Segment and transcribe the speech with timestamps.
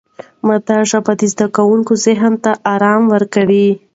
[0.47, 3.67] مادي ژبه د زده کوونکي ذهن ته آرام ورکوي.